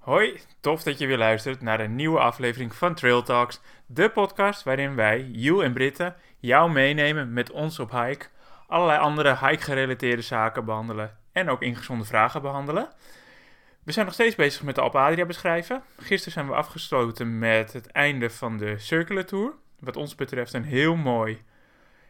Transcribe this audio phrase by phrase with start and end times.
[0.00, 4.62] Hoi, tof dat je weer luistert naar een nieuwe aflevering van Trail Talks, de podcast
[4.62, 8.26] waarin wij, Jules en Britten, jou meenemen met ons op hike,
[8.66, 12.88] allerlei andere hike-gerelateerde zaken behandelen en ook ingezonde vragen behandelen.
[13.82, 15.82] We zijn nog steeds bezig met de Alpe Adria beschrijven.
[15.96, 19.52] Gisteren zijn we afgesloten met het einde van de Circular Tour.
[19.78, 21.42] Wat ons betreft een heel mooi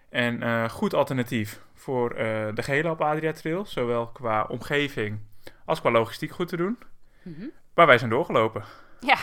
[0.09, 3.67] en eh, goed alternatief voor eh, de gehele Alpe Adria Trail.
[3.67, 5.21] Zowel qua omgeving
[5.65, 6.79] als qua logistiek goed te doen.
[7.23, 7.47] Mhm.
[7.81, 8.65] Maar wij zijn doorgelopen.
[9.01, 9.17] Ja.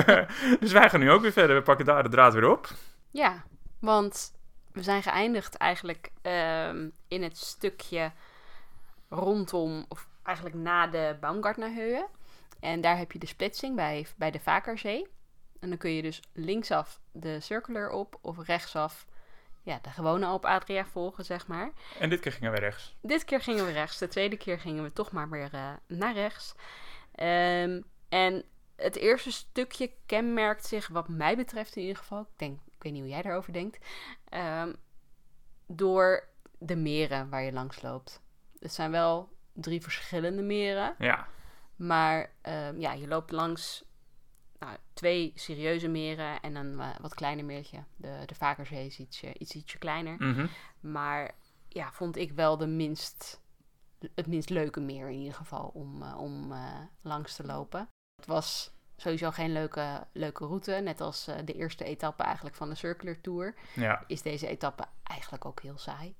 [0.60, 1.56] dus wij gaan nu ook weer verder.
[1.56, 2.68] We pakken daar de draad weer op.
[3.10, 3.44] Ja,
[3.78, 4.34] want
[4.72, 8.12] we zijn geëindigd eigenlijk ehm, in het stukje
[9.08, 12.06] rondom, of eigenlijk na de Baumgartnerhöhe.
[12.60, 15.08] En daar heb je de splitsing bij, bij de Vakerzee.
[15.60, 19.06] En dan kun je dus linksaf de circular op of rechtsaf
[19.62, 21.70] ja, de gewone Alp Adria volgen, zeg maar.
[21.98, 22.96] En dit keer gingen we rechts.
[23.02, 23.98] Dit keer gingen we rechts.
[23.98, 26.54] De tweede keer gingen we toch maar weer eh, naar rechts.
[27.14, 27.80] Ehm,
[28.12, 28.44] en
[28.76, 32.92] het eerste stukje kenmerkt zich, wat mij betreft in ieder geval, ik, denk, ik weet
[32.92, 33.86] niet hoe jij daarover denkt,
[34.28, 34.72] ehm,
[35.66, 36.28] door
[36.58, 38.22] de meren waar je langs loopt.
[38.58, 41.26] Het zijn wel drie verschillende meren, Ja,
[41.76, 43.84] maar ehm, ja, je loopt langs
[44.58, 47.84] nou, twee serieuze meren en een eh, wat kleiner meertje.
[47.96, 50.16] De, de Vakerzee is ietsje, iets ietsje kleiner.
[50.18, 50.46] mhm.
[50.80, 51.34] Maar
[51.68, 53.40] ja, vond ik wel de minst,
[54.14, 57.88] het minst leuke meer in ieder geval om, eh, om eh, langs te lopen.
[58.22, 60.72] Het was sowieso geen leuke, leuke route.
[60.72, 63.54] Net als eh, de eerste etappe eigenlijk van de Circular Tour.
[63.74, 64.04] ja.
[64.06, 66.14] Is deze etappe eigenlijk ook heel saai.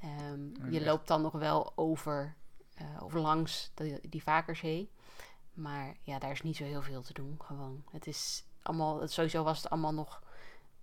[0.00, 0.86] Ehm, je echt.
[0.86, 2.34] loopt dan nog wel over,
[2.74, 4.90] eh, over langs de, die Vakerzee.
[5.52, 7.38] Maar ja, daar is niet zo heel veel te doen.
[7.44, 7.84] Gewoon.
[7.90, 10.22] Het is allemaal, het, sowieso was het allemaal nog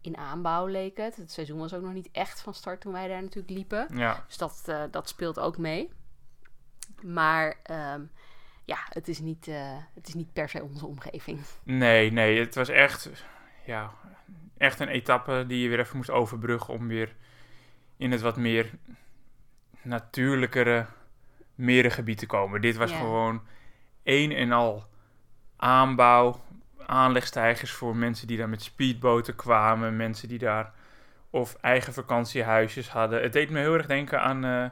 [0.02, 1.16] in aanbouw, leek het.
[1.16, 3.88] Het seizoen was ook nog niet echt van start toen wij daar natuurlijk liepen.
[3.98, 4.24] ja.
[4.28, 5.92] Dus dat, eh, dat speelt ook mee.
[7.02, 8.06] Maar ehm,
[8.66, 11.40] ja, het is, niet, eh, het is niet per se onze omgeving.
[11.64, 13.10] Nee, nee, het was echt,
[13.66, 13.92] ja,
[14.58, 17.16] echt een etappe die je weer even moest overbruggen om weer
[17.98, 18.70] in het wat meer
[19.82, 20.86] natuurlijkere
[21.56, 22.62] merengebied te komen.
[22.62, 22.98] Dit was Ja.
[22.98, 23.42] gewoon
[24.04, 24.88] één en al
[25.56, 26.44] aanbouw,
[26.86, 30.74] aanlegstijgers voor mensen die daar met speedboten kwamen, mensen die daar
[31.30, 33.22] of eigen vakantiehuisjes hadden.
[33.22, 34.70] Het deed me heel erg denken aan eh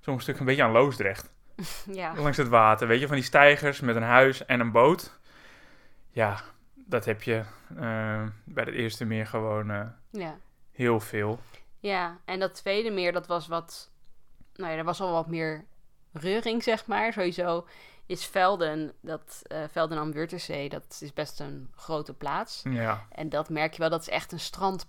[0.00, 1.31] sommige stukken een beetje aan Loosdrecht.
[1.92, 2.14] ja.
[2.16, 5.18] Langs het water, weet je, van die stijgers met een huis en een boot.
[6.10, 6.40] Ja,
[6.74, 10.36] dat heb je eh, bij het eerste meer gewoon eh, ja.
[10.72, 11.40] heel veel.
[11.78, 13.90] Ja, en dat tweede meer, dat was wat...
[14.54, 15.64] Nou ja, er was al wat meer
[16.12, 17.12] reuring, zeg maar.
[17.12, 17.66] Sowieso
[18.06, 22.62] is Velden, dat eh, Velden am Wörthersee, dat is best een grote plaats.
[22.64, 24.86] Ja, En dat merk je wel, dat is echt een strand,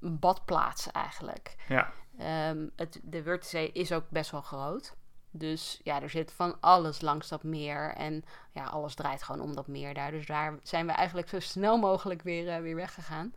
[0.00, 1.54] een badplaats eigenlijk.
[1.68, 4.96] ja, Ehm, het, de Wörthersee is ook best wel groot.
[5.38, 7.94] Dus ja, er zit van alles langs dat meer.
[7.94, 10.10] En ja, alles draait gewoon om dat meer daar.
[10.10, 13.34] Dus daar zijn we eigenlijk zo snel mogelijk weer, eh, weer weggegaan.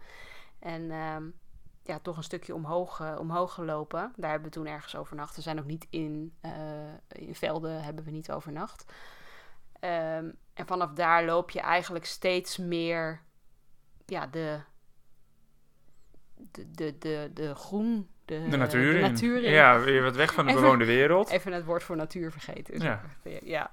[0.59, 1.23] En ehm,
[1.84, 4.13] ja, toch een stukje omhoog, eh, omhoog gelopen.
[4.16, 5.35] Daar hebben we toen ergens overnacht.
[5.35, 8.94] We zijn ook niet in, eh, in velden, hebben we niet overnacht.
[9.79, 13.22] Ehm, en vanaf daar loop je eigenlijk steeds meer
[14.06, 14.62] ja, de,
[16.35, 18.09] de, de, de, de groen...
[18.31, 19.12] De, de natuur, de in.
[19.12, 19.52] natuur in.
[19.52, 21.30] Ja, weer wat weg van de Even- bewoonde wereld.
[21.30, 22.80] Even het woord voor natuur vergeten.
[22.80, 23.02] Ja.
[23.44, 23.69] ja.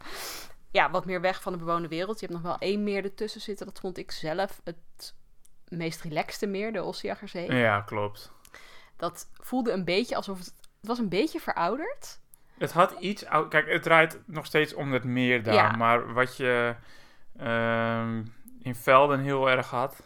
[0.70, 2.20] ja, wat meer weg van de bewoonde wereld.
[2.20, 3.66] Je hebt nog wel één meer ertussen zitten.
[3.66, 5.14] Dat vond ik zelf het
[5.69, 7.52] meest relaxte meer, de Osjagerzee.
[7.52, 8.32] Ja, klopt.
[8.96, 10.46] Dat voelde een beetje alsof het...
[10.78, 12.20] Het was een beetje verouderd.
[12.58, 13.25] Het had iets.
[13.48, 15.54] Kijk, het draait nog steeds om het meer daar.
[15.54, 15.76] Ja.
[15.76, 16.75] Maar wat je
[17.36, 18.22] ehm,
[18.62, 20.02] in Velden heel erg had,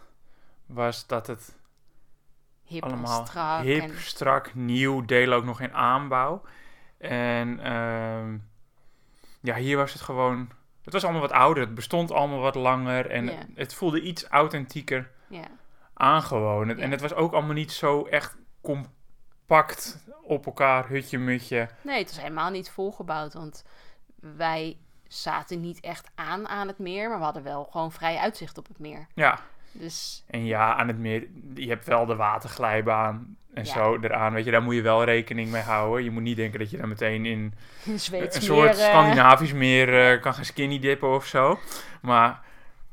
[0.66, 1.54] was dat het
[2.64, 3.62] Hip allemaal en strak.
[3.62, 6.42] hip, en, strak, nieuw, delen ook nog in aanbouw.
[6.98, 8.36] En ehm,
[9.40, 10.50] ja, hier was het gewoon...
[10.82, 15.10] Het was allemaal wat ouder, het bestond allemaal wat langer en het voelde iets authentieker
[15.28, 15.46] ja.
[15.94, 16.78] aan gewoon.
[16.78, 21.68] En het was ook allemaal niet zo echt compact op elkaar, hutje, mutje.
[21.82, 23.34] Nee, het was helemaal niet volgebouwd.
[23.34, 23.64] Want
[24.14, 24.78] wij
[25.08, 27.08] zaten niet echt aan aan het meer.
[27.08, 29.06] Maar we hadden wel gewoon vrij uitzicht op het meer.
[29.14, 29.40] Ja,
[29.72, 33.72] Dus en ja, aan het meer, je hebt wel de waterglijbaan en Ja.
[33.72, 36.04] zo eraan, weet je, daar moet je wel rekening mee houden.
[36.04, 37.54] Je moet niet denken dat je dan meteen in
[37.86, 38.50] een Zweeds een meer...
[38.50, 41.58] soort eh, Scandinavisch meer eh, kan gaan skinny dippen of zo.
[42.02, 42.40] Maar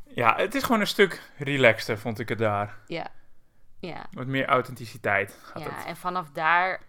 [0.08, 2.78] ja, het is gewoon een stuk relaxter, vond ik het daar.
[2.88, 3.08] Ja.
[3.80, 4.06] Ja.
[4.12, 5.86] Wat meer authenticiteit gaat ja, het.
[5.86, 6.82] en vanaf daar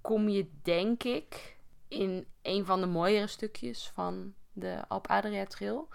[0.00, 1.56] kom je denk ik
[1.88, 5.88] in een van de mooiere stukjes van de Alp Adria Trail.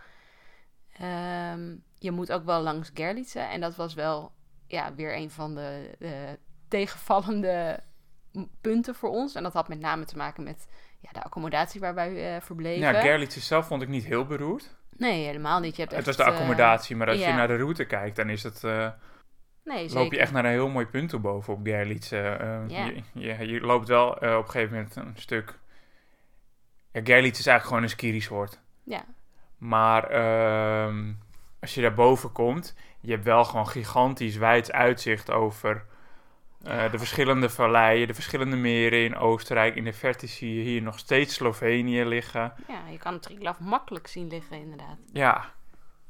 [1.00, 4.31] Ehm, je moet ook wel langs Gerlitze en dat was wel
[4.68, 5.89] ja, weer een van de
[6.68, 7.80] tegenvallende
[8.62, 9.36] punten voor ons.
[9.36, 10.68] En dat had met name te maken met
[11.00, 13.03] ja, de accommodatie waar wij eh, verbleven.
[13.03, 14.75] Ja, zelf vond ik niet heel beroerd.
[14.97, 15.75] Nee, helemaal niet.
[15.75, 18.30] Je hebt het was de eh, accommodatie, maar als je naar de route kijkt, dan
[18.30, 18.89] is het, eh,
[19.63, 22.12] nee, loop je echt naar een heel mooi punt toe boven op Gerlitz.
[22.12, 22.21] eh,
[22.68, 22.86] Ja.
[22.86, 25.59] je, je, je loopt wel op een gegeven moment een stuk...
[26.91, 28.59] Ja, is eigenlijk gewoon een ski-resort.
[28.83, 29.06] Ja,
[29.65, 31.13] Maar ehm,
[31.62, 35.85] als je daarboven komt, je hebt wel gewoon gigantisch wijd uitzicht over
[36.63, 39.75] eh, de verschillende valleien, de verschillende meren in Oostenrijk.
[39.75, 42.53] In de verte zie je hier nog steeds Slovenië liggen.
[42.67, 44.97] ja, je kan het Triglav makkelijk zien liggen, inderdaad.
[45.12, 45.53] Ja,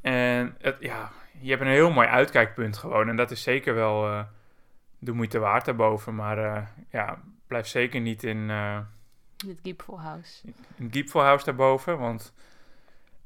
[0.01, 3.09] en het, ja, je hebt een heel mooi uitkijkpunt gewoon.
[3.09, 4.23] En dat is zeker wel eh,
[4.99, 6.15] de moeite waard daarboven.
[6.15, 8.79] Maar eh, ja, blijf zeker niet in, eh
[9.47, 10.43] Het Giepelhuis.
[10.75, 12.33] in Diepvolhuis daarboven, want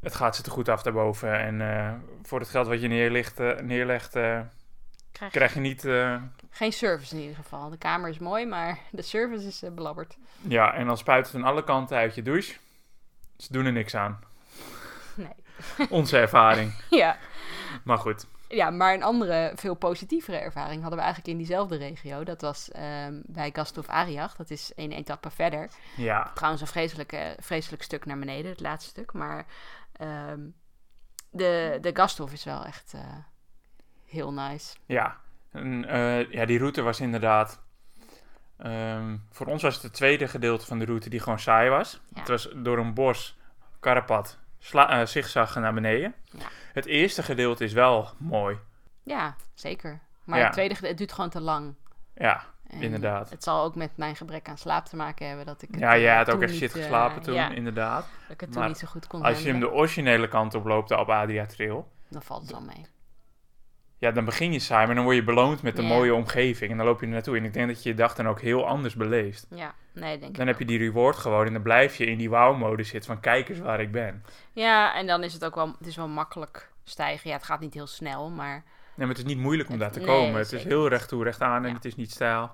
[0.02, 1.40] het gaat ze te goed af daarboven.
[1.40, 1.94] En eh,
[2.24, 4.40] voor het geld wat je neerlegt, eh, neerlegt eh,
[5.12, 5.82] Krijg, krijg je niet...
[6.50, 7.70] Geen service in ieder geval.
[7.70, 10.18] De kamer is mooi, maar de service is belabberd.
[10.42, 12.58] ja, en dan spuit het aan alle kanten uit je douche.
[13.38, 14.20] Ze doen er niks aan.
[15.16, 15.88] Nee.
[15.90, 16.74] Onze ervaring.
[16.90, 17.18] Ja.
[17.84, 22.24] Maar goed, ja, maar een andere, veel positievere ervaring hadden we eigenlijk in diezelfde regio.
[22.24, 24.36] Dat was ehm, bij Gasthof Ariach.
[24.36, 25.70] Dat is één etappe verder.
[25.96, 26.32] ja.
[26.34, 29.14] Trouwens, een vreselijke, vreselijk stuk naar beneden, het laatste stuk.
[29.14, 29.46] Maar
[30.00, 30.40] ehm,
[31.32, 33.02] de, de Gasthof is wel echt eh,
[34.06, 34.76] heel nice.
[34.86, 35.18] Ja,
[35.52, 37.60] en, eh, ja, die route was inderdaad.
[38.58, 42.00] ehm, voor ons was het het tweede gedeelte van de route die gewoon saai was.
[42.14, 42.20] Ja.
[42.20, 43.38] Het was door een bos,
[43.80, 46.14] karapad, sla, eh, zigzaggen naar beneden.
[46.24, 46.46] Ja.
[46.74, 48.58] Het eerste gedeelte is wel mooi.
[49.04, 50.00] Ja, zeker.
[50.24, 50.44] Maar Ja.
[50.44, 51.76] het tweede, gede- het duurt gewoon te lang.
[52.14, 53.30] Ja, En Inderdaad.
[53.30, 56.02] Het zal ook met mijn gebrek aan slaap te maken hebben dat ik ja eh,
[56.02, 58.02] jij had ook echt shit eh, geslapen toen, ja, inderdaad.
[58.22, 60.54] dat ik het toen Maar niet zo goed kon Als je hem de originele kant
[60.56, 62.86] op loopt, op Adria Trail, Dan valt het wel mee.
[63.98, 66.72] ja, dan begin je saai, maar dan word je beloond met een mooie omgeving.
[66.72, 67.38] En dan loop je er naartoe.
[67.38, 69.48] En ik denk dat je je dag dan ook heel anders beleeft.
[69.50, 72.18] Ja, nee, denk Dan ik heb je die reward gewoon en dan blijf je in
[72.18, 74.24] die wow-mode zitten van kijk eens waar ik ben.
[74.52, 77.30] Ja, en dan is het ook wel, het is wel makkelijk stijgen.
[77.30, 78.64] Ja, het gaat niet heel snel, maar
[79.00, 80.40] Nee, maar het is niet moeilijk om Het- daar te nee, komen.
[80.40, 81.76] Het is heel recht toe, recht aan en Ja.
[81.76, 82.52] het is niet stijl.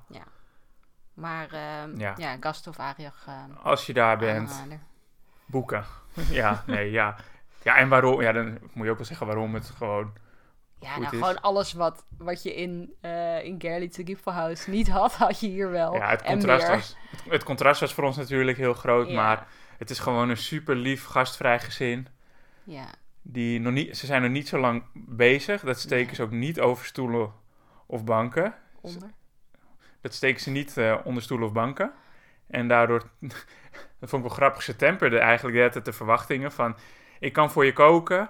[1.14, 2.14] Maar ehm, Ja.
[2.18, 2.38] ja.
[2.40, 4.64] Gasthof Ariach uh, Als je daar bent,
[5.46, 5.86] boeken.
[6.30, 7.16] ja, nee, ja.
[7.64, 8.22] Ja, en waarom?
[8.22, 10.14] Ja, dan moet je ook wel zeggen waarom het gewoon...
[10.80, 11.22] Ja, goed nou is.
[11.22, 15.72] gewoon alles wat, wat je in, eh in Gerlitz Gipfelhuis niet had, had je hier
[15.72, 15.94] wel.
[15.96, 19.16] Ja, het contrast, was, het, het contrast was voor ons natuurlijk heel groot, Ja.
[19.16, 19.48] maar
[19.78, 22.08] het is gewoon een super lief, gastvrij gezin.
[22.64, 22.86] Ja,
[23.27, 25.62] Die nog niet, ze zijn nog niet zo lang bezig.
[25.62, 26.16] Dat steken Nee.
[26.16, 27.31] ze ook niet over stoelen
[27.86, 28.54] of banken.
[28.81, 29.10] onder.
[30.01, 31.92] Dat steken ze niet eh, onder stoelen of banken.
[32.48, 33.04] En daardoor,
[34.00, 36.75] dat vond ik wel grappig, ze temperde eigenlijk net de verwachtingen van...
[37.19, 38.30] Ik kan voor je koken,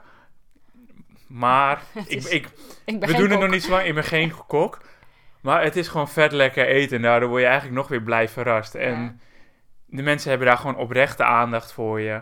[1.28, 2.48] maar ik, ik,
[2.86, 3.50] we doen het nog kok.
[3.50, 3.86] niet zo lang.
[3.88, 4.82] Ik ben geen kok.
[5.42, 6.96] Maar het is gewoon vet lekker eten.
[6.96, 8.76] En daardoor word je eigenlijk nog weer blij verrast.
[8.76, 9.16] En Ja.
[9.86, 12.22] de mensen hebben daar gewoon oprechte aandacht voor je.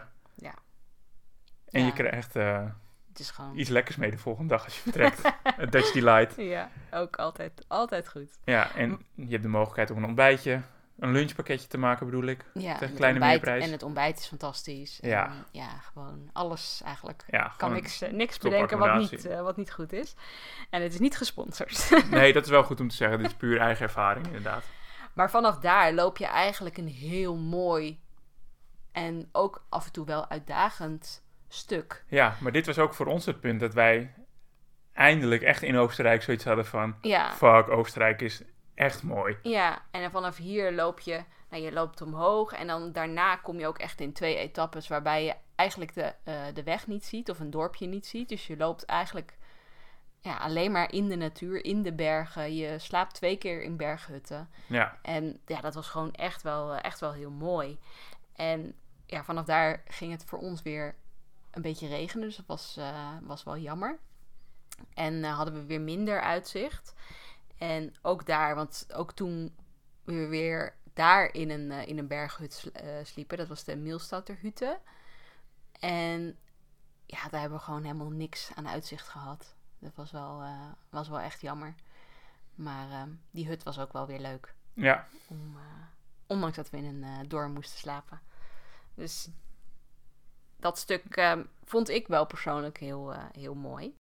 [1.74, 1.86] En Ja.
[1.86, 3.58] je krijgt Het is gewoon...
[3.58, 5.22] iets lekkers mee de volgende dag als je vertrekt.
[5.58, 6.36] Een Dutch Delight.
[6.36, 8.38] Ja, ook altijd, altijd goed.
[8.44, 10.62] Ja, en je hebt de mogelijkheid om een ontbijtje,
[11.00, 12.46] een lunchpakketje te maken bedoel ik.
[12.54, 13.66] Ja, Tegen kleine ontbijt, meerprijs.
[13.66, 15.00] En het ontbijt is fantastisch.
[15.02, 15.26] Ja.
[15.26, 17.24] En, ja, gewoon alles eigenlijk.
[17.28, 20.16] Ja, kan niks, eh, niks bedenken wat niet, eh, wat niet goed is.
[20.70, 21.90] En het is niet gesponsord.
[22.10, 23.18] Nee, dat is wel goed om te zeggen.
[23.18, 24.64] Dit is puur eigen ervaring inderdaad.
[25.14, 28.00] maar vanaf daar loop je eigenlijk een heel mooi
[28.92, 31.23] en ook af en toe wel uitdagend
[31.54, 32.04] stuk.
[32.08, 34.14] Ja, maar dit was ook voor ons het punt dat wij
[34.94, 36.96] eindelijk echt in Oostenrijk zoiets hadden van...
[37.02, 38.42] Ja, Fuck, Oostenrijk is
[38.74, 39.38] echt mooi.
[39.44, 39.82] ja.
[39.92, 43.78] en vanaf hier loop je, nou, je loopt omhoog en dan daarna kom je ook
[43.78, 47.50] echt in twee etappes waarbij je eigenlijk de, eh, de weg niet ziet of een
[47.52, 48.30] dorpje niet ziet.
[48.30, 49.38] Dus je loopt eigenlijk
[50.20, 52.56] ja, alleen maar in de natuur, in de bergen.
[52.56, 54.50] Je slaapt twee keer in berghutten.
[54.68, 57.80] Ja, En ja, dat was gewoon echt wel, eh, echt wel heel mooi.
[58.36, 58.74] En
[59.06, 60.96] ja, vanaf daar ging het voor ons weer
[61.54, 62.28] een beetje regenen.
[62.28, 64.00] Dus dat was, eh, was wel jammer.
[64.94, 66.94] En eh, hadden we weer minder uitzicht.
[67.58, 69.56] En ook daar, want ook toen
[70.04, 72.70] we weer daar in een, eh, in een berghut sl-
[73.04, 74.80] sliepen, dat was de Milstadterhutte.
[75.80, 76.38] En
[77.06, 79.56] ja, daar hebben we gewoon helemaal niks aan uitzicht gehad.
[79.80, 80.44] Dat was wel,
[80.90, 81.76] was wel echt jammer.
[82.56, 84.54] Maar eh, die hut was ook wel weer leuk.
[84.74, 85.58] ja, Om,
[86.28, 88.22] ondanks dat we in een dorm moesten slapen.
[88.94, 89.30] Dus
[90.64, 91.32] dat stuk eh,
[91.64, 93.96] vond ik wel persoonlijk heel, eh, heel mooi.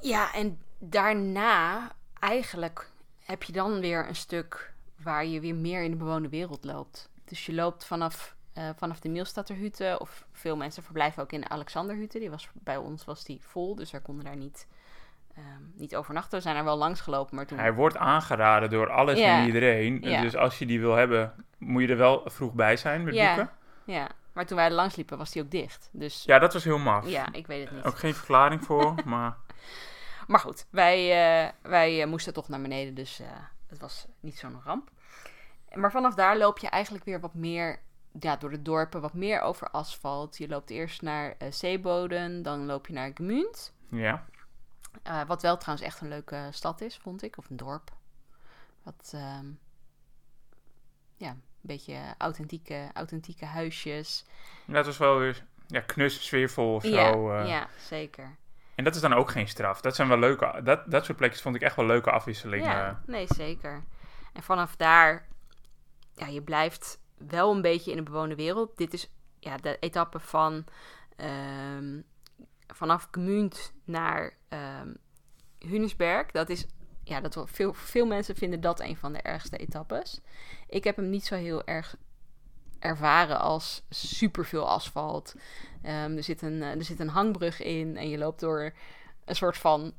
[0.00, 2.90] Ja, en daarna eigenlijk
[3.24, 7.10] heb je dan weer een stuk waar je weer meer in de bewoonde wereld loopt.
[7.24, 11.48] Dus je loopt vanaf, eh, vanaf de Mielstadterhutte, of veel mensen verblijven ook in de
[11.48, 12.18] Alexanderhutte.
[12.18, 14.66] Die was, bij ons was die vol, dus wij konden daar niet,
[15.34, 16.38] ehm, niet overnachten.
[16.38, 17.58] We zijn er wel langs gelopen, maar toen...
[17.58, 20.00] hij wordt aangeraden door alles en iedereen.
[20.00, 23.34] Dus als je die wil hebben, moet je er wel vroeg bij zijn met Ja.
[23.34, 23.54] boeken.
[23.84, 25.88] Ja, Maar toen wij er langs liepen, was die ook dicht.
[25.92, 27.08] Dus Ja, dat was heel maf.
[27.08, 27.84] ja, ik weet het niet.
[27.84, 29.36] Ook geen verklaring voor, maar
[30.26, 33.26] Maar goed, wij, eh, wij eh, moesten toch naar beneden, dus eh,
[33.66, 34.90] het was niet zo'n ramp.
[35.74, 37.80] Maar vanaf daar loop je eigenlijk weer wat meer
[38.20, 40.38] ja, door de dorpen, wat meer over asfalt.
[40.38, 43.72] Je loopt eerst naar eh Zeeboden, dan loop je naar Gmunt.
[43.90, 44.24] ja.
[45.26, 47.38] Wat wel trouwens echt een leuke stad is, vond ik.
[47.38, 47.92] Of een dorp.
[48.82, 49.46] Wat, ehm,
[51.16, 54.24] ja, beetje authentieke, authentieke huisjes.
[54.66, 56.88] Dat was wel weer ja, knus, sfeervol of zo.
[56.88, 57.48] ja, eh.
[57.48, 58.36] ja, zeker.
[58.74, 59.80] En dat is dan ook geen straf.
[59.80, 62.68] Dat zijn wel leuke, dat, dat soort plekjes vond ik echt wel leuke afwisselingen.
[62.68, 63.84] Ja, nee, zeker.
[64.32, 65.28] En vanaf daar,
[66.12, 68.76] ja, je blijft wel een beetje in de bewoonde wereld.
[68.76, 70.64] Dit is ja, de etappe van
[71.16, 72.00] ehm,
[72.66, 74.32] vanaf Gmunt naar
[75.58, 76.30] Hunisberg.
[76.30, 76.66] Dat is,
[77.10, 80.20] ja, dat veel, veel mensen vinden dat een van de ergste etappes.
[80.68, 81.96] Ik heb hem niet zo heel erg
[82.78, 85.34] ervaren als superveel asfalt.
[85.82, 88.72] Ehm, er, zit een, eh, er zit een hangbrug in en je loopt door
[89.24, 89.92] een soort van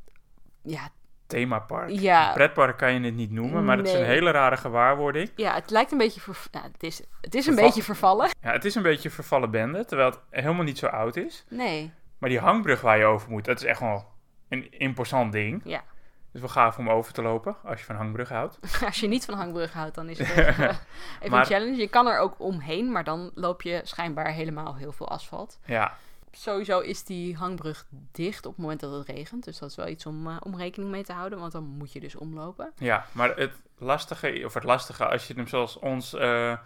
[0.61, 0.89] ja,
[1.27, 1.89] Themapark.
[1.89, 2.33] Ja.
[2.33, 5.29] Pretpark kan je het niet noemen, maar het is een hele rare gewaarwording.
[5.35, 6.21] Ja, het lijkt een beetje...
[6.51, 8.29] nou, het is, het is een Verval- beetje vervallen.
[8.41, 11.45] Ja, het is een beetje vervallen bende, terwijl het helemaal niet zo oud is.
[11.49, 14.05] Nee, Maar die hangbrug waar je over moet, dat is echt wel
[14.49, 15.61] een imposant ding.
[15.65, 15.83] ja.
[16.31, 18.59] Dus wel gaaf om over te lopen, als je van hangbrug houdt.
[18.85, 21.75] Als je niet van hangbrug houdt, dan is het even, even Maar- een challenge.
[21.75, 25.59] Je kan er ook omheen, maar dan loop je schijnbaar helemaal heel veel asfalt.
[25.65, 25.97] Ja,
[26.33, 29.43] Sowieso is die hangbrug dicht op het moment dat het regent.
[29.43, 31.91] Dus dat is wel iets om, eh, om rekening mee te houden, want dan moet
[31.93, 32.71] je dus omlopen.
[32.77, 36.57] ja, maar het lastige, of het lastige, als je hem zoals ons eh,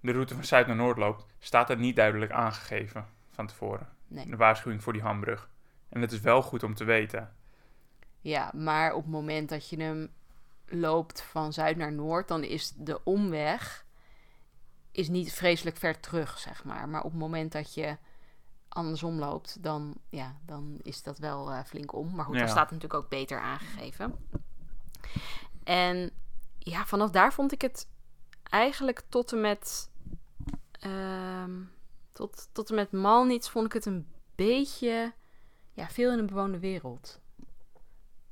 [0.00, 3.88] de route van Zuid naar Noord loopt, staat het niet duidelijk aangegeven van tevoren.
[4.08, 4.26] Nee.
[4.30, 5.48] De waarschuwing voor die hangbrug.
[5.88, 7.32] En het is wel goed om te weten.
[8.26, 10.08] Ja, maar op het moment dat je hem
[10.66, 13.84] loopt van zuid naar noord, dan is de omweg
[14.92, 16.88] is niet vreselijk ver terug, zeg maar.
[16.88, 17.96] Maar op het moment dat je
[18.68, 22.14] andersom loopt, dan, ja, dan is dat wel eh, flink om.
[22.14, 22.40] Maar goed, Ja.
[22.40, 24.14] dan staat natuurlijk ook beter aangegeven.
[25.64, 26.10] En
[26.58, 27.88] ja, vanaf daar vond ik het
[28.42, 29.90] eigenlijk tot en met...
[30.72, 31.62] ehm,
[32.12, 35.12] tot, tot en met vond ik het een beetje...
[35.72, 37.20] Ja, veel in een bewoonde wereld.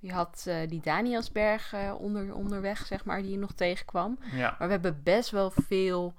[0.05, 4.19] Je had eh, die Danielsberg eh, onder, onderweg, zeg maar, die je nog tegenkwam.
[4.33, 6.15] Ja, Maar we hebben best wel veel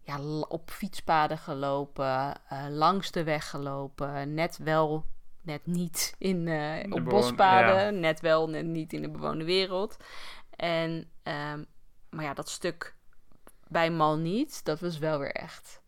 [0.00, 4.34] ja, op fietspaden gelopen, eh, langs de weg gelopen.
[4.34, 5.04] Net wel,
[5.42, 6.38] net niet in,
[6.84, 9.96] op bewoon- bospaden, net wel, net niet in de bewoonde wereld.
[10.56, 11.64] En, ehm,
[12.10, 12.94] maar ja, dat stuk
[13.68, 15.80] bij Malniet, dat was wel weer echt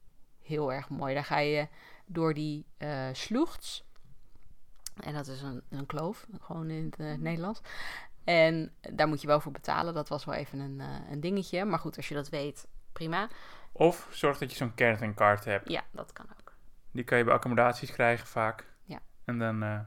[0.43, 1.15] heel erg mooi.
[1.15, 1.69] Daar ga je
[2.07, 2.67] door die
[3.13, 3.85] sloegts.
[5.01, 7.61] En dat is een, een kloof, gewoon in het eh, Nederlands.
[8.25, 9.95] En daar moet je wel voor betalen.
[9.95, 11.65] Dat was wel even een, eh, een dingetje.
[11.65, 13.29] Maar goed, als je dat weet, prima.
[13.73, 15.69] Of zorg dat je zo'n kernkaart hebt.
[15.69, 16.53] Ja, dat kan ook.
[16.91, 18.67] Die kan je bij accommodaties krijgen vaak.
[18.85, 18.99] Ja.
[19.25, 19.81] En dan eh,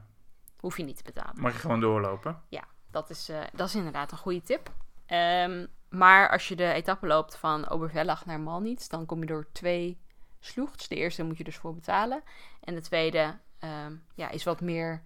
[0.56, 1.40] Hoef je niet te betalen.
[1.40, 2.42] mag je gewoon doorlopen.
[2.90, 4.72] Dat is, dat is inderdaad een goede tip.
[5.06, 9.46] Ehm, maar als je de etappe loopt van Obervellach naar Malnitz, dan kom je door
[9.52, 10.00] twee
[10.38, 10.88] sloegts.
[10.88, 12.22] De eerste moet je dus voor betalen.
[12.60, 15.02] En de tweede ehm, ja, is wat meer,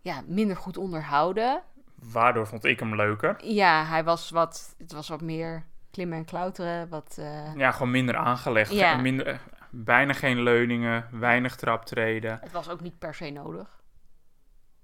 [0.00, 1.62] ja, minder goed onderhouden.
[1.94, 3.44] Waardoor vond ik hem leuker.
[3.44, 6.88] Ja, hij was wat, het was wat meer klimmen en klauteren.
[6.88, 8.72] Wat, eh, Ja, gewoon minder aangelegd.
[8.72, 8.96] Ja.
[8.96, 9.38] Minder, eh,
[9.70, 12.38] bijna geen leuningen, weinig traptreden.
[12.42, 13.80] Het was ook niet per se nodig.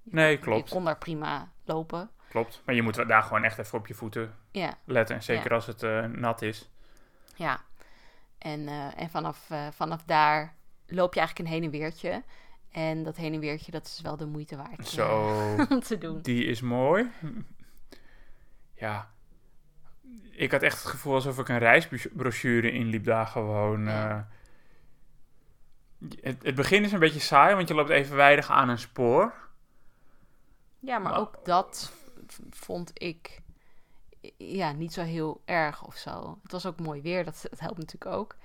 [0.03, 0.71] Nee, Je klopt.
[0.71, 2.11] kon daar prima lopen.
[2.29, 2.62] Klopt.
[2.64, 5.17] Maar je moet daar gewoon echt even op je voeten Ja, letten.
[5.17, 5.55] En zeker Ja.
[5.55, 6.71] als het eh, nat is.
[7.37, 7.61] ja.
[8.38, 10.55] En, en vanaf, vanaf daar
[10.87, 12.23] loop je eigenlijk een heen en weertje.
[12.75, 15.31] En dat heen en weertje, dat is wel de moeite waard eh, Zo,
[15.75, 16.23] om te doen.
[16.23, 17.11] die is mooi.
[18.75, 19.11] Ja.
[20.31, 23.88] Ik had echt het gevoel alsof ik een reisbrochure inliep daar gewoon.
[23.88, 24.21] Eh.
[26.21, 29.35] het, het begin is een beetje saai, want je loopt evenwijdig aan een spoor.
[30.78, 31.93] Ja, maar Maar- ook dat
[32.50, 33.40] vond ik
[34.37, 36.38] ja, niet zo heel erg of zo.
[36.43, 38.37] Het was ook mooi weer, dat, dat helpt natuurlijk ook.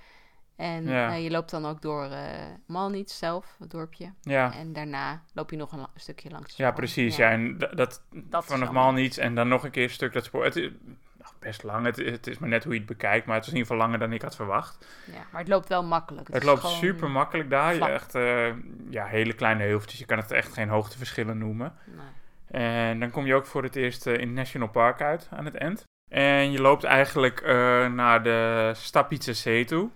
[0.60, 1.10] En Ja.
[1.12, 2.22] eh, je loopt dan ook door eh
[2.68, 4.14] Malnitz zelf, het dorpje.
[4.22, 7.16] Ja, En daarna loop je nog een stukje langs ja precies.
[7.16, 7.30] Ja.
[7.30, 10.44] En dat, Dat vanaf niets en dan nog een keer een stuk dat spoor.
[10.44, 10.70] Het is
[11.18, 11.86] nou, best lang.
[11.86, 13.86] Het, het is maar net hoe je het bekijkt, maar het is in ieder geval
[13.88, 14.86] langer dan ik had verwacht.
[15.06, 16.28] Ja, maar het loopt wel makkelijk.
[16.34, 17.76] Het loopt super makkelijk daar.
[17.76, 18.54] Je echt eh,
[18.90, 20.00] ja, hele kleine heuveltjes.
[20.00, 21.74] Je kan het echt geen hoogteverschillen noemen.
[21.86, 22.62] Nee.
[22.64, 25.46] En dan kom je ook voor het eerst eh, in het National Park uit aan
[25.46, 25.84] het eind.
[26.10, 27.54] En je loopt eigenlijk eh,
[27.88, 29.90] naar de Stapitse Zee toe.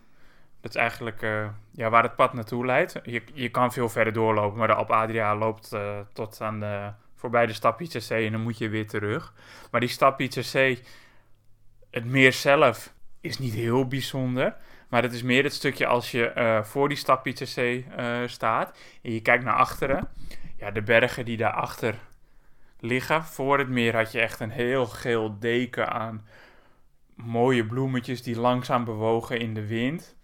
[0.63, 2.99] Dat is eigenlijk eh, ja, waar het pad naartoe leidt.
[3.03, 6.91] Je, je kan veel verder doorlopen, maar de Alp Adria loopt eh, tot aan de,
[7.15, 9.33] voorbij de Stapitse Zee en dan moet je weer terug.
[9.71, 10.79] Maar die Stapitse Zee,
[11.91, 14.55] het meer zelf, is niet heel bijzonder.
[14.89, 17.85] Maar het is meer het stukje als je eh, voor die stap ICC
[18.25, 20.07] staat en je kijkt naar achteren.
[20.57, 21.95] Ja, de bergen die daarachter
[22.79, 23.23] liggen.
[23.23, 26.27] Voor het meer had je echt een heel geel deken aan
[27.15, 30.15] mooie bloemetjes die langzaam bewogen in de wind.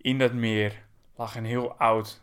[0.00, 0.82] In dat meer
[1.16, 2.22] lag een heel oud,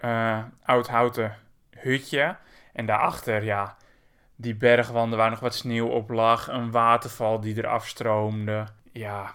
[0.00, 1.36] eh, oud houten
[1.70, 2.36] hutje.
[2.72, 3.76] En daarachter, ja,
[4.36, 6.48] die bergwanden waar nog wat sneeuw op lag.
[6.48, 8.66] Een waterval die eraf stroomde.
[8.92, 9.34] Ja,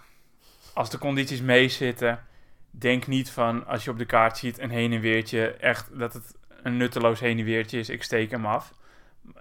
[0.74, 2.26] als de condities meezitten,
[2.70, 6.12] denk niet van als je op de kaart ziet een heen en weertje, echt dat
[6.12, 7.88] het een nutteloos heen en weertje is.
[7.88, 8.72] Ik steek hem af.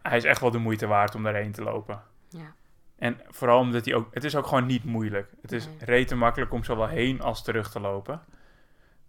[0.01, 2.01] Hij is echt wel de moeite waard om daarheen te lopen.
[2.29, 2.53] Ja.
[2.97, 5.31] En vooral omdat hij ook, het is ook gewoon niet moeilijk.
[5.41, 5.75] Het is Nee.
[5.79, 8.21] rete makkelijk om zowel heen als terug te lopen.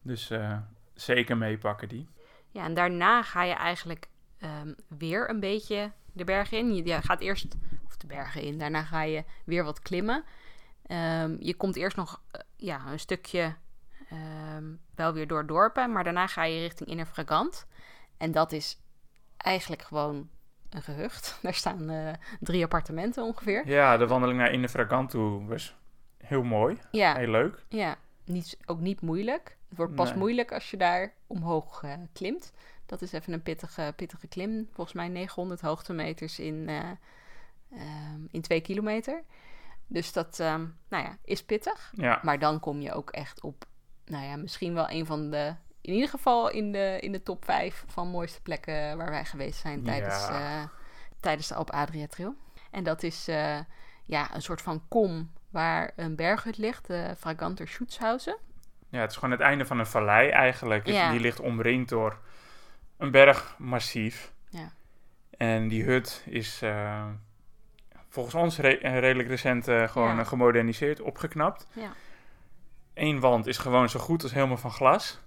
[0.04, 0.58] Dus eh,
[0.94, 2.08] zeker meepakken die.
[2.50, 4.08] Ja, en daarna ga je eigenlijk
[4.38, 6.74] ehm, weer een beetje de bergen in.
[6.74, 7.56] Je, je gaat eerst,
[7.86, 10.24] of de bergen in, daarna ga je weer wat klimmen.
[10.86, 13.54] Ehm, je komt eerst nog eh, ja, een stukje
[14.08, 17.66] ehm, wel weer door dorpen, maar daarna ga je richting Innerfragant.
[18.16, 18.78] En dat is
[19.36, 20.28] eigenlijk gewoon
[20.70, 21.38] een gehucht.
[21.42, 23.68] Daar staan eh, drie appartementen ongeveer.
[23.68, 25.76] Ja, de wandeling naar Inne toe was
[26.18, 26.78] heel mooi.
[26.90, 27.64] Ja, Heel leuk.
[27.68, 29.56] ja niet, ook niet moeilijk.
[29.74, 30.18] Het wordt pas Nee.
[30.18, 32.52] moeilijk als je daar omhoog eh, klimt.
[32.86, 34.68] Dat is even een pittige, pittige klim.
[34.72, 36.90] Volgens mij 900 hoogtemeters in, eh,
[37.72, 39.22] ehm, in 2 kilometer.
[39.86, 41.92] Dus dat ehm, nou ja, is pittig.
[41.96, 43.64] Ja, Maar dan kom je ook echt op,
[44.04, 47.44] nou ja, misschien wel een van de, in ieder geval in de, in de top
[47.44, 50.62] 5 van mooiste plekken waar wij geweest zijn tijdens, Ja.
[50.62, 50.68] eh,
[51.20, 52.34] tijdens de Alp Adria Trail.
[52.70, 53.24] En dat is
[54.04, 58.36] ja, een soort van kom waar een berghut ligt, de Fraganter Schutzhausen.
[58.94, 60.86] Ja, het is gewoon het einde van een vallei eigenlijk.
[60.86, 61.10] Ja.
[61.10, 62.18] Die ligt omringd door
[62.96, 64.32] een bergmassief.
[64.48, 64.72] Ja.
[65.36, 67.06] En die hut is eh,
[68.08, 70.24] volgens ons re- eh, redelijk recent eh, gewoon Ja.
[70.24, 71.66] gemoderniseerd, opgeknapt.
[71.72, 71.92] Ja.
[72.94, 75.20] Eén wand is gewoon zo goed als helemaal van glas.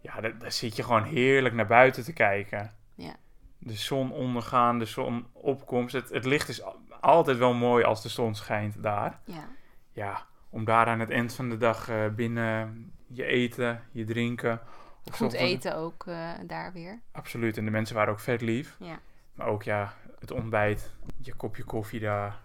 [0.00, 2.74] Ja, daar, daar zit je gewoon heerlijk naar buiten te kijken.
[2.94, 3.14] Ja.
[3.58, 5.92] De zon ondergaan, de zon opkomst.
[5.94, 9.20] Het, het licht is al- altijd wel mooi als de zon schijnt daar.
[9.24, 9.48] Ja,
[9.92, 14.60] Ja, om daar aan het eind van de dag eh, binnen je eten, je drinken.
[15.04, 17.00] of goed eten ook eh, daar weer.
[17.12, 18.76] Absoluut, en de mensen waren ook vet lief.
[18.78, 18.98] Ja.
[19.34, 22.38] Maar ook ja, het ontbijt, je kopje koffie daar.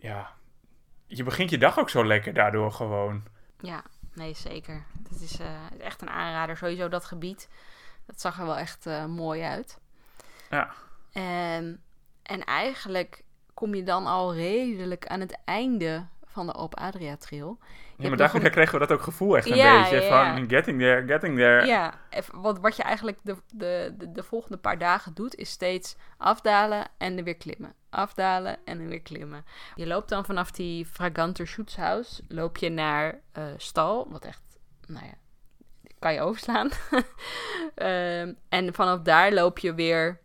[0.00, 0.32] Ja,
[1.06, 3.22] je begint je dag ook zo lekker daardoor gewoon.
[3.60, 3.82] Ja,
[4.14, 4.84] nee, zeker.
[5.10, 6.56] Het is eh, echt een aanrader.
[6.56, 7.48] Sowieso dat gebied.
[8.06, 9.78] Dat zag er wel echt mooi uit.
[10.50, 10.72] Ja.
[11.12, 11.82] En,
[12.22, 16.06] en eigenlijk kom je dan al redelijk aan het einde
[16.36, 17.58] van de Alp Adria Trail.
[17.96, 20.48] Ja, maar daar, een- kregen we dat ook gevoel echt een Ja, beetje ja, van
[20.48, 21.66] getting there, getting there.
[21.66, 25.50] Ja, even- wat, wat je eigenlijk de, de, de, de volgende paar dagen doet, is
[25.50, 27.74] steeds afdalen en er weer klimmen.
[27.90, 29.44] Afdalen en er weer klimmen.
[29.74, 34.42] Je loopt dan vanaf die Fraganter Schutzhaus, loop je naar eh, Stal, wat echt,
[34.86, 35.14] nou ja,
[35.98, 36.70] kan je overslaan.
[37.74, 40.20] Ehm, en vanaf daar loop je weer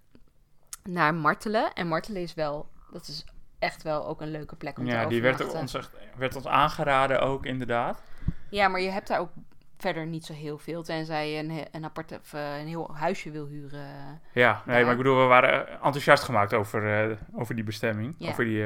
[0.84, 1.74] naar Martelen.
[1.74, 3.26] En Martelen is wel, dat is
[3.62, 6.48] echt wel ook een leuke plek om te Ja, die werd, ons, echt- werd ons
[6.48, 8.02] aangeraden ook inderdaad.
[8.50, 9.32] Ja, maar je hebt daar ook
[9.78, 13.32] verder niet zo heel veel, tenzij je een, een apart of eh, een heel huisje
[13.32, 14.22] wil huren.
[14.34, 14.84] Ja, nee, Daar.
[14.84, 18.30] maar ik bedoel, we waren eh, enthousiast gemaakt over, eh, over die bestemming, Ja.
[18.30, 18.66] over die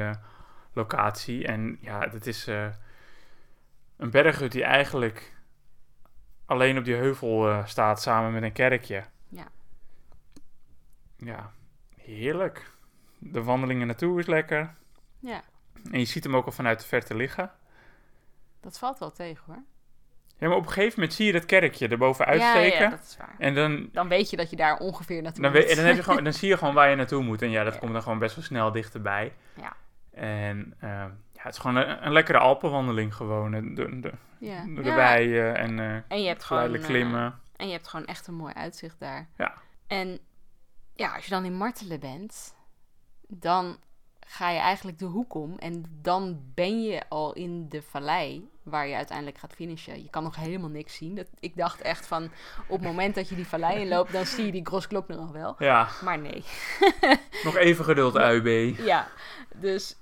[0.72, 1.46] locatie.
[1.46, 2.46] En ja, het is
[3.96, 5.34] een berghut die eigenlijk
[6.46, 9.04] alleen op die heuvel staat samen met een kerkje.
[9.28, 9.46] Ja.
[11.16, 11.50] Ja,
[11.96, 12.70] heerlijk.
[13.18, 14.74] De wandelingen naartoe is lekker.
[15.18, 15.42] Ja,
[15.92, 17.50] En je ziet hem ook al vanuit de verte liggen.
[18.60, 19.62] dat valt wel tegen hoor.
[20.38, 22.84] Ja, maar op een gegeven moment zie je dat kerkje erboven Ja, uitsteken.
[22.84, 23.34] ja, dat is waar.
[23.38, 25.60] En dan, Dan weet je dat je daar ongeveer naartoe dan, moet.
[25.60, 27.42] weet, en dan, heb je gewoon, dan zie je gewoon waar je naartoe moet.
[27.42, 27.78] En ja, dat Ja.
[27.78, 29.32] komt dan gewoon best wel snel dichterbij.
[29.60, 29.76] Ja.
[30.12, 30.88] En eh,
[31.32, 33.54] ja, het is gewoon een, een lekkere Alpenwandeling gewoon.
[33.54, 33.62] eh,
[34.38, 34.64] ja.
[34.66, 37.40] door Ja, de weien en eh En je hebt gewoon eh, klimmen.
[37.56, 39.28] en je hebt gewoon echt een mooi uitzicht daar.
[39.36, 39.54] Ja.
[39.86, 40.18] En
[40.94, 42.54] ja, als je dan in Martelen bent,
[43.28, 43.78] dan
[44.28, 48.86] ga je eigenlijk de hoek om en dan ben je al in de vallei waar
[48.86, 50.02] je uiteindelijk gaat finishen.
[50.02, 51.14] Je kan nog helemaal niks zien.
[51.14, 52.24] Dat, ik dacht echt van,
[52.68, 55.54] op het moment dat je die vallei inloopt, dan zie je die Grosklok nog wel.
[55.58, 56.44] Ja, Maar nee.
[57.44, 58.76] nog even geduld, UB.
[58.78, 59.08] Ja,
[59.54, 59.96] dus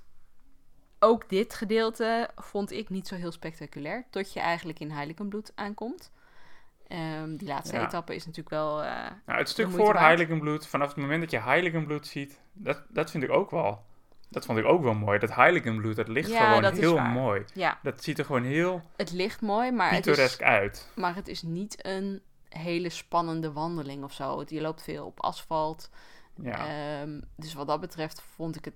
[0.99, 4.05] ook dit gedeelte vond ik niet zo heel spectaculair.
[4.11, 6.11] Tot je eigenlijk in Heiligenbloed aankomt.
[6.89, 7.85] Ehm, die laatste Ja.
[7.85, 8.83] etappe is natuurlijk wel...
[8.83, 9.97] eh, Nou, het stuk voor.
[9.97, 13.85] Heiligenbloed, vanaf het moment dat je Heiligenbloed ziet, dat, dat vind ik ook wel.
[14.31, 15.19] Dat vond ik ook wel mooi.
[15.19, 17.45] Dat Heiligenbloed, dat ligt Ja, gewoon dat heel mooi.
[17.55, 20.89] ja, Dat ziet er gewoon heel het ligt mooi, maar het, pittoresk is, uit.
[20.95, 24.39] maar het is niet een hele spannende wandeling of zo.
[24.39, 25.91] Het- Je loopt veel op asfalt.
[26.43, 26.67] Ja.
[27.01, 28.75] Ehm, dus wat dat betreft vond ik het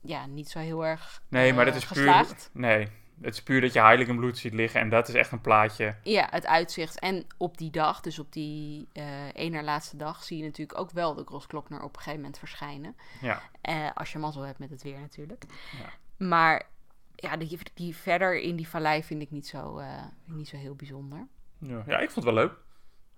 [0.00, 2.26] ja, niet zo heel erg nee, maar eh, dat is puur...
[2.52, 2.88] Nee,
[3.20, 5.96] Het is puur dat je Heiligenbloed ziet liggen en dat is echt een plaatje.
[6.02, 6.98] Ja, het uitzicht.
[6.98, 8.88] En op die dag, dus op die
[9.32, 12.38] één na laatste dag, zie je natuurlijk ook wel de Grossglockner op een gegeven moment
[12.38, 12.96] verschijnen.
[13.20, 15.44] Ja, Eh, als je mazzel hebt met het weer natuurlijk.
[15.82, 15.90] Ja.
[16.26, 16.66] Maar
[17.14, 20.74] ja, die, die verder in die vallei vind ik niet zo, eh, niet zo heel
[20.74, 21.26] bijzonder.
[21.58, 21.82] ja.
[21.86, 22.52] ja ik vond het wel leuk.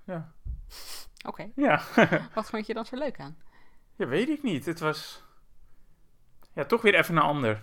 [0.04, 0.32] Ja,
[1.26, 1.82] Oké, ja.
[2.34, 3.36] wat vond je dan zo leuk aan?
[3.96, 4.66] ja weet ik niet.
[4.66, 5.22] Het was
[6.52, 7.62] ja, toch weer even een ander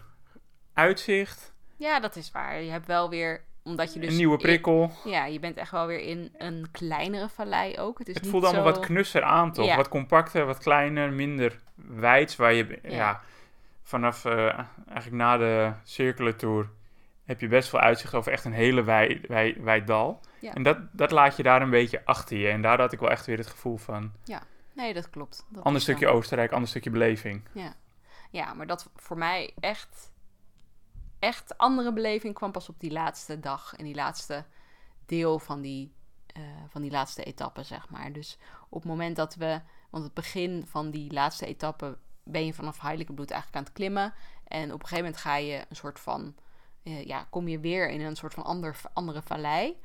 [0.73, 1.53] uitzicht.
[1.77, 2.61] Ja, dat is waar.
[2.61, 4.09] Je hebt wel weer, omdat je dus...
[4.09, 4.91] een nieuwe in- prikkel.
[5.03, 7.99] ja, je bent echt wel weer in een kleinere vallei ook.
[7.99, 8.71] Het is Het niet voelde allemaal zo...
[8.71, 9.65] wat knusser aan, toch?
[9.65, 9.75] Ja.
[9.75, 12.35] Wat compacter, wat kleiner, minder wijds.
[12.35, 12.89] Waar je ja.
[12.89, 13.21] Ja.
[13.83, 16.35] vanaf eh, eigenlijk na de Circular
[17.25, 20.19] heb je best veel uitzicht over echt een hele wij, wij, wijd dal.
[20.39, 20.53] Ja.
[20.53, 22.47] En dat, dat laat je daar een beetje achter je.
[22.47, 24.11] En daar had ik wel echt weer het gevoel van...
[24.73, 25.45] Nee, dat klopt.
[25.49, 27.41] Dat Ander stukje Oostenrijk, ander stukje beleving.
[28.31, 30.11] Ja, maar dat voor mij echt,
[31.19, 34.45] echt andere beleving kwam pas op die laatste dag en die laatste
[35.05, 35.93] deel van die,
[36.27, 38.11] eh, van die laatste etappe, zeg maar.
[38.11, 38.37] Dus
[38.69, 42.81] op het moment dat we, want het begin van die laatste etappe ben je vanaf
[42.81, 44.13] Heiligenbloed eigenlijk aan het klimmen.
[44.47, 46.35] En op een gegeven moment ga je een soort van,
[46.83, 49.77] eh, ja, kom je weer in een soort van ander, andere vallei.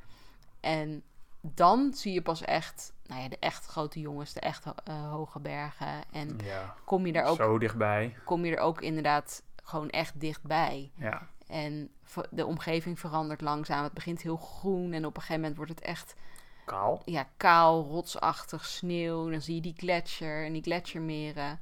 [0.60, 1.02] En
[1.40, 5.40] dan zie je pas echt, nou ja, de echt grote jongens, de echt eh, hoge
[5.40, 6.04] bergen.
[6.12, 8.16] En Ja, kom je daar ook zo dichtbij.
[8.24, 10.90] kom je er ook inderdaad gewoon echt dichtbij.
[10.96, 11.90] Ja, En
[12.30, 13.82] de omgeving verandert langzaam.
[13.82, 16.14] Het begint heel groen en op een gegeven moment wordt het echt
[16.64, 17.02] kaal.
[17.04, 19.30] ja, kaal, rotsachtig, sneeuw.
[19.30, 21.60] Dan zie je die gletsjer en die gletsjermeren.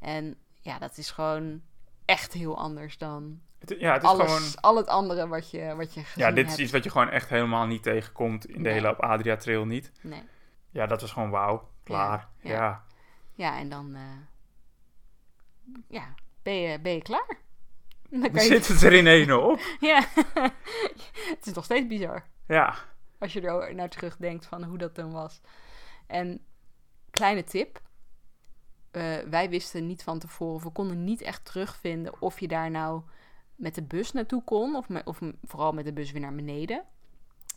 [0.00, 1.62] En ja, dat is gewoon
[2.04, 4.60] echt heel anders dan Het, ja, het is alles, gewoon...
[4.60, 6.58] al het andere wat je, wat je Ja, dit hebt.
[6.58, 8.72] is iets wat je gewoon echt helemaal niet tegenkomt in de Nee.
[8.72, 9.92] hele Op Adria Trail niet.
[10.00, 10.22] Nee.
[10.70, 11.68] Ja, dat was gewoon wauw.
[11.82, 12.28] Klaar.
[12.40, 12.56] Ja, Ja.
[12.56, 12.84] ja.
[13.34, 14.00] Ja, en dan eh,
[15.88, 16.14] ja,
[16.50, 17.38] ben, je, ben je klaar.
[18.10, 19.60] Dan Dan je, zit het er in één op.
[19.80, 20.06] ja,
[21.34, 22.26] het is nog steeds bizar.
[22.46, 22.74] Ja.
[23.18, 25.40] Als je er naar terugdenkt van hoe dat dan was.
[26.06, 26.44] En
[27.10, 27.80] kleine tip.
[28.90, 32.70] eh, wij wisten niet van tevoren, of we konden niet echt terugvinden of je daar
[32.70, 33.02] nou
[33.54, 34.76] met de bus naartoe kon.
[34.76, 36.84] Of, me- of vooral met de bus weer naar beneden.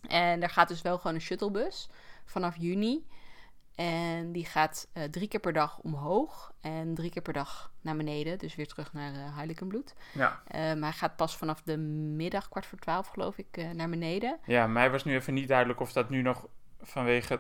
[0.08, 1.90] En daar gaat dus wel gewoon een shuttlebus
[2.26, 3.08] vanaf juni.
[3.76, 7.96] En die gaat eh, drie keer per dag omhoog en drie keer per dag naar
[7.96, 8.38] beneden.
[8.38, 9.94] Dus weer terug naar eh Heiligenbloed.
[10.14, 10.42] Ja.
[10.48, 14.40] Eh, maar hij gaat pas vanaf de middag, kwart voor twaalf geloof ik, naar beneden.
[14.46, 16.48] ja, mij was nu even niet duidelijk of dat nu nog
[16.82, 17.40] vanwege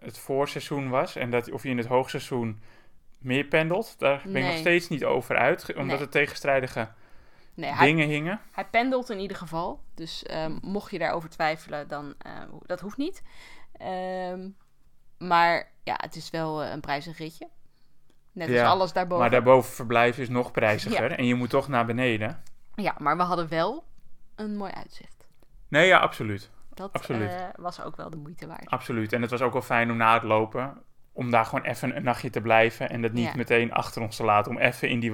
[0.00, 1.16] het voorseizoen was.
[1.16, 2.62] En dat of je in het hoogseizoen
[3.18, 3.98] meer pendelt.
[3.98, 5.68] Daar ben ik nog steeds niet over uit.
[5.68, 5.98] Omdat Nee.
[6.06, 6.88] er tegenstrijdige
[7.54, 8.40] Nee, hij, dingen hingen.
[8.52, 9.80] hij pendelt in ieder geval.
[9.94, 12.32] Dus ehm, mocht je daarover twijfelen, dan uh,
[12.66, 13.22] dat hoeft niet.
[14.32, 14.56] Um,
[15.18, 17.48] maar ja, het is wel uh, een prijzig ritje.
[18.32, 19.20] Net ja, als alles daarboven.
[19.20, 21.10] Maar daarboven verblijven is nog prijziger.
[21.10, 21.16] Ja.
[21.16, 22.42] En je moet toch naar beneden.
[22.74, 23.84] Ja, maar we hadden wel
[24.34, 25.26] een mooi uitzicht.
[25.68, 26.50] Nee, ja, absoluut.
[26.74, 27.30] Dat absoluut.
[27.30, 28.66] Uh, was ook wel de moeite waard.
[28.70, 29.12] Absoluut.
[29.12, 32.02] En het was ook wel fijn om na het lopen om daar gewoon even een
[32.02, 33.36] nachtje te blijven en dat niet Ja.
[33.36, 34.50] meteen achter ons te laten.
[34.52, 35.12] Om even in die,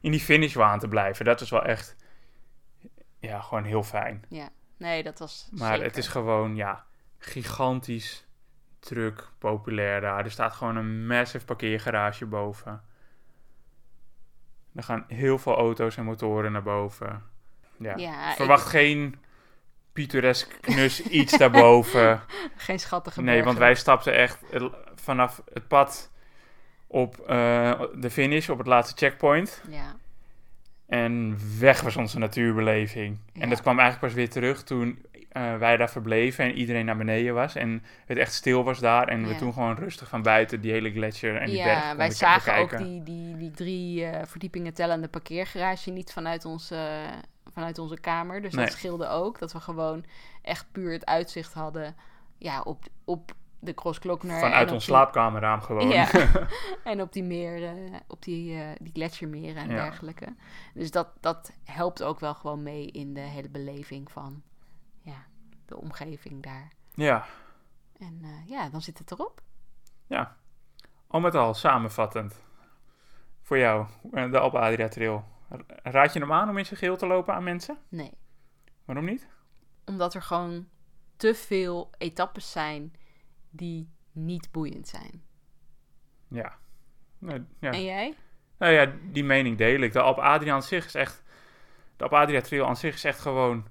[0.00, 1.24] in die finishwaan te blijven.
[1.24, 1.96] Dat is wel echt,
[3.18, 4.24] ja, gewoon heel fijn.
[4.28, 4.48] ja.
[4.76, 5.84] Nee, dat was Maar zeker.
[5.84, 6.84] het is gewoon, ja,
[7.18, 8.26] gigantisch
[8.80, 10.24] druk, populair daar.
[10.24, 12.82] Er staat gewoon een massive parkeergarage boven.
[14.74, 17.22] Er gaan heel veel auto's en motoren naar boven.
[17.78, 19.16] Ja, Ja, verwacht geen
[19.92, 22.20] pittoresk knus iets daarboven.
[22.56, 24.38] Geen schattige Nee, want wij stapten echt
[24.94, 26.10] vanaf het pad
[26.86, 29.62] op eh, de finish, op het laatste checkpoint.
[29.68, 29.96] Ja,
[30.86, 33.18] En weg was onze natuurbeleving.
[33.32, 33.40] Ja.
[33.40, 36.96] En dat kwam eigenlijk pas weer terug toen eh, wij daar verbleven en iedereen naar
[36.96, 37.54] beneden was.
[37.54, 39.08] En het echt stil was daar.
[39.08, 39.38] En we Ja.
[39.38, 42.76] toen gewoon rustig van buiten die hele gletsjer en die berg ja wij zagen ook
[42.78, 46.88] die, die, die drie eh, verdiepingen tellende parkeergarage niet vanuit onze,
[47.52, 48.42] vanuit onze kamer.
[48.42, 48.64] Dus Nee.
[48.64, 49.38] dat scheelde ook.
[49.38, 50.04] Dat we gewoon
[50.42, 51.96] echt puur het uitzicht hadden
[52.38, 54.34] ja, op, op de Crossglockner.
[54.34, 55.88] en Vanuit ons die- slaapkamerraam gewoon.
[55.88, 56.08] Ja,
[56.84, 57.72] en op die meer, eh,
[58.06, 59.74] op die, eh, die gletsjermeren en Ja.
[59.74, 60.34] dergelijke.
[60.74, 64.49] Dus dat, dat helpt ook wel gewoon mee in de hele beleving van ja,
[65.70, 66.72] de omgeving daar.
[66.94, 67.26] ja.
[67.98, 69.42] En eh, ja, dan zit het erop.
[70.06, 70.36] Ja.
[71.06, 72.40] Al met al, samenvattend.
[73.42, 75.24] Voor jou, eh, de Alpe Adria Trail.
[75.82, 77.78] Raad je hem aan om in zijn geheel te lopen aan mensen?
[77.88, 78.12] Nee.
[78.84, 79.28] Waarom niet?
[79.84, 80.68] Omdat er gewoon
[81.16, 82.94] te veel etappes zijn
[83.50, 85.22] die niet boeiend zijn.
[86.28, 86.58] Ja.
[87.18, 87.70] Nee, ja.
[87.70, 88.14] En jij?
[88.58, 89.92] Nou ja, die mening deel ik.
[89.92, 91.22] De Alpe Adria aan zich is echt...
[91.96, 93.68] De Alpe Adria Trail aan zich is echt gewoon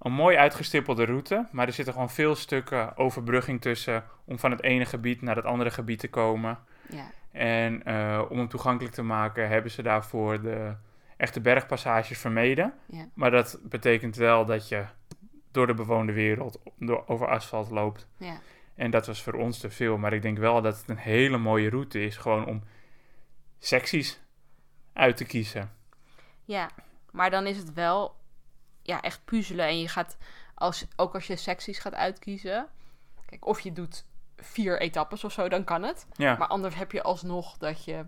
[0.00, 1.46] een mooi uitgestippelde route.
[1.52, 4.04] Maar er zitten gewoon veel stukken overbrugging tussen...
[4.24, 6.58] om van het ene gebied naar het andere gebied te komen.
[6.88, 10.74] Ja, En eh, om hem toegankelijk te maken hebben ze daarvoor de
[11.16, 12.74] echt de bergpassages vermeden.
[12.86, 13.08] Ja.
[13.14, 14.84] Maar dat betekent wel dat je
[15.50, 18.06] door de bewoonde wereld door, over asfalt loopt.
[18.16, 18.40] Ja.
[18.74, 19.98] En dat was voor ons te veel.
[19.98, 22.16] Maar ik denk wel dat het een hele mooie route is.
[22.16, 22.62] Gewoon om
[23.58, 24.20] secties
[24.92, 25.70] uit te kiezen.
[26.44, 26.70] Ja,
[27.10, 28.14] maar dan is het wel
[28.90, 29.66] ja, echt puzzelen.
[29.66, 30.16] En je gaat,
[30.54, 32.68] als, ook als je secties gaat uitkiezen.
[33.26, 34.04] Kijk, of je doet
[34.36, 36.06] vier etappes of zo, dan kan het.
[36.12, 38.06] Ja, Maar anders heb je alsnog dat je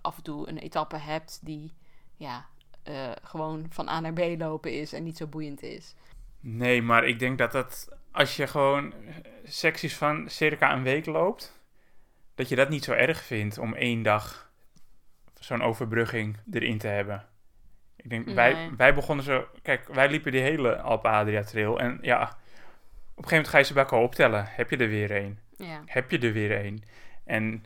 [0.00, 1.74] af en toe een etappe hebt die
[2.16, 2.46] ja,
[2.82, 5.94] eh, gewoon van A naar B lopen is en niet zo boeiend is.
[6.40, 8.94] nee, maar ik denk dat dat als je gewoon
[9.44, 11.60] secties van circa een week loopt,
[12.34, 14.50] dat je dat niet zo erg vindt om één dag
[15.40, 17.28] zo'n overbrugging erin te hebben.
[18.02, 18.70] Ik denk, wij, Nee.
[18.76, 19.46] wij begonnen zo...
[19.62, 22.34] Kijk, wij liepen die hele Alpe Adria Trail en ja, op een
[23.14, 24.44] gegeven moment ga je ze bij elkaar optellen.
[24.48, 25.38] Heb je er weer één?
[25.56, 26.84] Ja, heb je er weer een.
[27.24, 27.64] En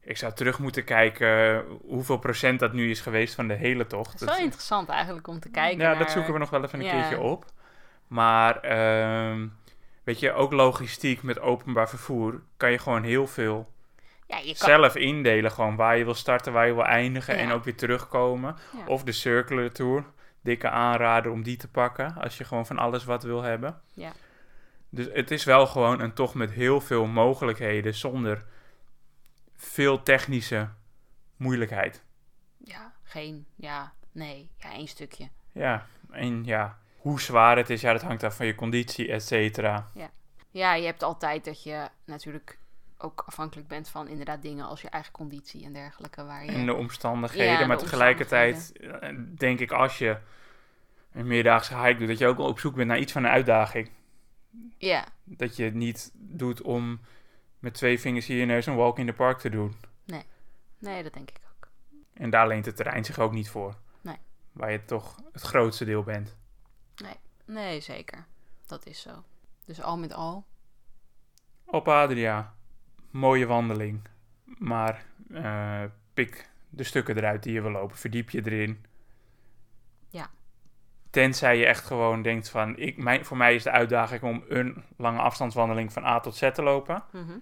[0.00, 4.12] ik zou terug moeten kijken hoeveel procent dat nu is geweest van de hele tocht.
[4.12, 5.78] het is wel interessant eigenlijk om te kijken.
[5.78, 6.92] ja, dat zoeken we nog wel even een Ja.
[6.92, 7.44] keertje op.
[8.06, 9.46] Maar ehm,
[10.04, 13.72] weet je, ook logistiek met openbaar vervoer kan je gewoon heel veel
[14.26, 15.50] Ja, je kan, zelf indelen.
[15.50, 17.52] Gewoon waar je wil starten, waar je wil eindigen en Ja.
[17.52, 18.56] ook weer terugkomen.
[18.76, 18.86] Ja.
[18.86, 20.04] Of de Circular Tour.
[20.40, 23.80] Dikke aanrader om die te pakken als je gewoon van alles wat wil hebben.
[23.94, 24.12] Ja.
[24.88, 28.44] Dus het is wel gewoon een tocht met heel veel mogelijkheden zonder
[29.56, 30.68] veel technische
[31.36, 32.02] moeilijkheid.
[32.58, 35.28] ja, geen, ja, nee, ja, één stukje.
[35.52, 39.22] Ja, en ja, hoe zwaar het is, ja, dat hangt af van je conditie, et
[39.22, 39.90] cetera.
[40.50, 42.58] Ja, je hebt altijd dat je natuurlijk
[42.98, 46.24] ook afhankelijk bent van inderdaad dingen als je eigen conditie en dergelijke.
[46.24, 50.18] Waar je, En de omstandigheden, Ja, de maar tegelijkertijd eh, denk ik als je
[51.12, 53.90] een meerdaagse hike doet, dat je ook op zoek bent naar iets van een uitdaging.
[54.78, 57.00] ja, Dat je het niet doet om
[57.58, 59.74] met twee vingers in je neus een walk in the park te doen.
[60.78, 61.68] nee, dat denk ik ook.
[62.12, 63.76] En daar leent het terrein zich ook niet voor.
[64.00, 64.16] Nee.
[64.52, 66.36] Waar je toch het grootste deel bent.
[67.46, 68.26] Nee, zeker.
[68.66, 69.24] Dat is zo.
[69.64, 70.44] Dus al met al,
[71.64, 72.54] Op Adria,
[73.14, 74.00] mooie wandeling.
[74.58, 75.82] Maar eh,
[76.14, 77.96] pik de stukken eruit die je wil lopen.
[77.96, 78.84] Verdiep je erin.
[80.08, 80.30] Ja.
[81.10, 82.76] Tenzij je echt gewoon denkt van...
[82.76, 86.50] Ik, mijn, voor mij is de uitdaging om een lange afstandswandeling van A tot Z
[86.52, 87.02] te lopen.
[87.12, 87.38] mhm,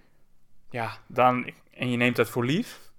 [0.69, 1.51] Ja, dan...
[1.73, 2.91] En je neemt dat voor lief.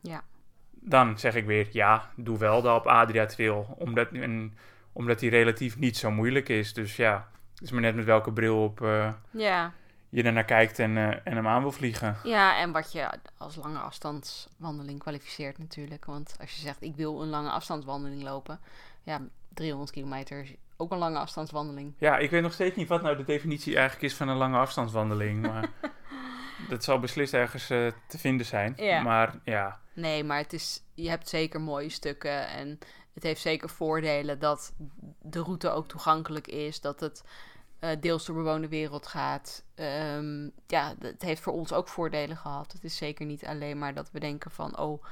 [0.00, 0.24] Ja.
[0.70, 3.74] Dan zeg ik weer, ja, doe wel de op Adria Trail.
[3.78, 4.58] Omdat, en,
[4.92, 6.72] omdat die relatief niet zo moeilijk is.
[6.72, 9.72] Dus ja, het is maar net met welke bril op eh, ja,
[10.08, 12.16] je er naar kijkt en, eh, en hem aan wil vliegen.
[12.24, 16.04] Ja, en wat je als lange afstandswandeling kwalificeert natuurlijk.
[16.04, 18.60] Want als je zegt, ik wil een lange afstandswandeling lopen.
[19.02, 19.20] Ja,
[19.54, 21.94] 300 kilometer is ook een lange afstandswandeling.
[21.98, 24.58] Ja, ik weet nog steeds niet wat nou de definitie eigenlijk is van een lange
[24.58, 25.42] afstandswandeling.
[25.42, 25.70] Maar
[26.68, 28.72] dat zal beslist ergens eh, te vinden zijn.
[28.76, 29.02] Ja.
[29.02, 32.48] Maar ja, Nee, maar het is, je hebt zeker mooie stukken.
[32.48, 32.78] En
[33.14, 34.72] het heeft zeker voordelen dat
[35.22, 36.80] de route ook toegankelijk is.
[36.80, 37.24] Dat het
[37.78, 39.64] eh, deels door bewoonde wereld gaat.
[39.74, 42.72] Ehm, ja, het heeft voor ons ook voordelen gehad.
[42.72, 44.78] Het is zeker niet alleen maar dat we denken van...
[44.78, 45.04] oh,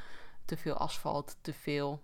[0.44, 2.02] te veel asfalt, te veel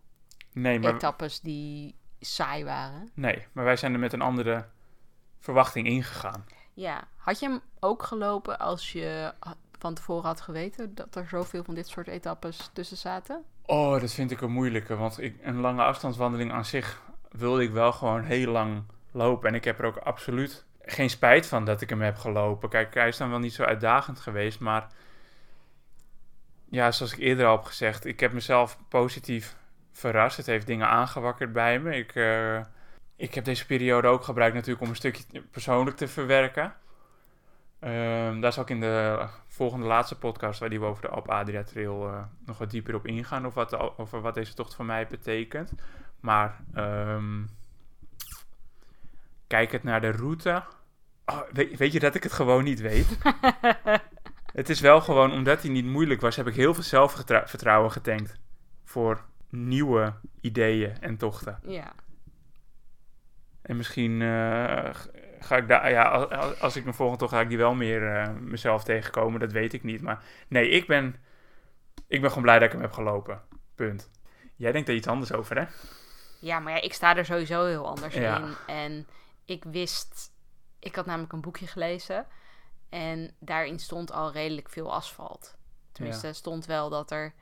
[0.52, 3.10] nee maar, etappes die saai waren.
[3.14, 4.66] nee, maar wij zijn er met een andere
[5.38, 6.44] verwachting ingegaan.
[6.74, 9.34] Ja, had je hem ook gelopen als je
[9.78, 13.44] van tevoren had geweten dat er zoveel van dit soort etappes tussen zaten?
[13.66, 14.96] Oh, dat vind ik een moeilijke.
[14.96, 19.48] Want ik, een lange afstandswandeling aan zich wilde ik wel gewoon heel lang lopen.
[19.48, 22.68] En ik heb er ook absoluut geen spijt van dat ik hem heb gelopen.
[22.68, 24.60] Kijk, hij is dan wel niet zo uitdagend geweest.
[24.60, 24.86] Maar
[26.70, 29.56] ja, zoals ik eerder al heb gezegd, ik heb mezelf positief
[29.92, 30.36] verrast.
[30.36, 31.96] Het heeft dingen aangewakkerd bij me.
[31.96, 32.60] Ik, eh,
[33.16, 36.74] ik heb deze periode ook gebruikt natuurlijk om een stukje persoonlijk te verwerken.
[37.80, 41.28] Ehm, daar zal ik in de volgende laatste podcast, waar die we over de Alp
[41.28, 44.84] Adria Trail eh, nog wat dieper op ingaan, of wat, over wat deze tocht voor
[44.84, 45.72] mij betekent.
[46.20, 47.42] Maar ehm
[49.50, 50.62] kijkend naar de route,
[51.26, 53.18] oh, weet, weet je dat ik het gewoon niet weet?
[54.60, 58.36] het is wel gewoon, omdat hij niet moeilijk was, heb ik heel veel zelfvertrouwen getankt
[58.84, 61.58] voor nieuwe ideeën en tochten.
[61.62, 61.92] Ja,
[63.62, 64.90] En misschien eh,
[65.40, 68.16] ga ik daar, ja, als, als ik een volgende tocht ga ik die wel meer
[68.16, 70.02] eh, mezelf tegenkomen, dat weet ik niet.
[70.02, 71.16] Maar nee, ik ben,
[72.08, 73.40] ik ben gewoon blij dat ik hem heb gelopen.
[73.74, 74.10] Punt.
[74.56, 75.64] Jij denkt er iets anders over, hè?
[76.40, 78.38] ja maar ja, ik sta er sowieso heel anders Ja.
[78.38, 78.54] in.
[78.66, 79.06] En
[79.50, 80.32] ik wist,
[80.78, 82.26] ik had namelijk een boekje gelezen
[82.88, 85.56] en daarin stond al redelijk veel asfalt.
[85.92, 87.34] Tenminste, er stond wel dat er,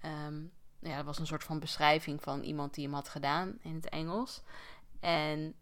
[0.00, 0.42] ehm,
[0.78, 3.88] ja, er was een soort van beschrijving van iemand die hem had gedaan in het
[3.88, 4.42] Engels.
[5.00, 5.54] En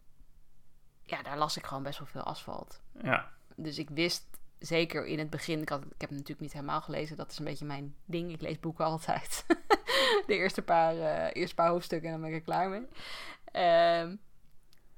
[1.03, 2.81] ja, daar las ik gewoon best wel veel asfalt.
[3.03, 4.25] Ja, Dus ik wist
[4.59, 7.39] zeker in het begin, ik, had, ik heb het natuurlijk niet helemaal gelezen, dat is
[7.39, 8.31] een beetje mijn ding.
[8.31, 9.45] Ik lees boeken altijd.
[10.27, 12.87] de eerste paar, eh, eerste paar hoofdstukken en dan ben ik er klaar mee.
[13.45, 14.15] Ehm,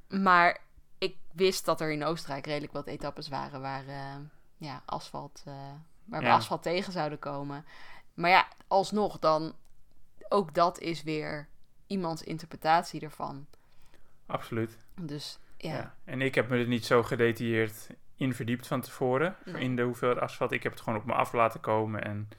[0.08, 0.63] maar
[1.04, 4.16] ik wist dat er in Oostenrijk redelijk wat etappes waren waar eh,
[4.58, 5.54] ja, asfalt, eh,
[6.06, 7.66] waar we asfalt tegen zouden komen.
[8.14, 9.54] Maar ja, alsnog dan,
[10.30, 11.48] ook dat is weer
[11.88, 13.46] iemands interpretatie ervan.
[14.26, 14.78] Absoluut.
[15.02, 15.96] Dus ja, Ja.
[16.04, 19.36] En ik heb me er niet zo gedetailleerd in verdiept van tevoren.
[19.46, 19.64] Nee.
[19.64, 20.52] In de hoeveelheid asfalt.
[20.52, 22.04] Ik heb het gewoon op me af laten komen.
[22.04, 22.30] En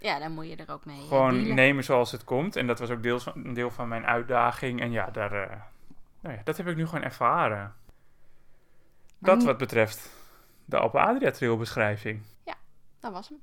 [0.00, 1.54] ja, dan moet je er ook mee eh, gewoon dealen.
[1.54, 2.56] nemen zoals het komt.
[2.56, 4.80] En dat was ook deels van, een deel van mijn uitdaging.
[4.80, 5.30] En ja, daar,
[6.20, 7.74] nou ja, dat heb ik nu gewoon ervaren.
[9.18, 10.10] Dat nu- wat betreft
[10.64, 12.22] de Alpe Adria Trail beschrijving.
[13.00, 13.40] Dat was hem.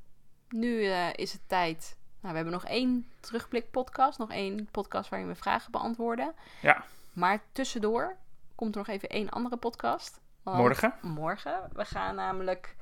[0.49, 1.97] Nu eh, is het tijd.
[2.19, 4.17] Nou, we hebben nog één terugblik podcast.
[4.19, 6.33] Nog één podcast waarin we vragen beantwoorden.
[6.61, 6.83] Ja.
[7.13, 8.15] Maar tussendoor
[8.55, 10.21] komt er nog even één andere podcast.
[10.43, 10.93] Morgen.
[11.01, 11.69] Morgen.
[11.73, 12.75] We gaan namelijk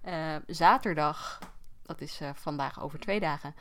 [0.00, 1.38] eh, zaterdag,
[1.82, 3.54] dat is eh, vandaag over twee dagen,